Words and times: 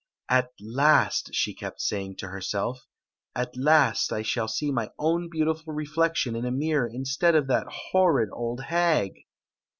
"At 0.29 0.53
last!" 0.59 1.29
she 1.35 1.53
kept 1.53 1.79
saying 1.79 2.15
to 2.15 2.29
herself 2.29 2.87
"At 3.35 3.55
last 3.55 4.11
I 4.11 4.23
shall 4.23 4.47
see 4.47 4.71
my 4.71 4.89
own 4.97 5.29
beautiful 5.29 5.73
reflection 5.75 6.35
in 6.35 6.43
a 6.43 6.49
mirror 6.49 6.89
mstead 6.89 7.35
of 7.37 7.45
that 7.49 7.67
horrid 7.93 8.29
old 8.33 8.61
hag!" 8.61 9.11